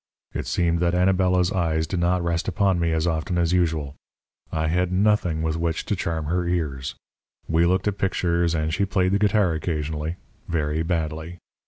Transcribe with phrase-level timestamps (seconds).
[0.33, 3.93] It seemed that Anabela's eyes did not rest upon me as often as usual.
[4.51, 6.95] I had nothing with which to charm her ears.
[7.47, 10.15] We looked at pictures and she played the guitar occasionally,
[10.47, 11.37] very badly.